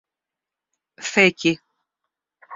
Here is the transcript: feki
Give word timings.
feki 1.11 1.51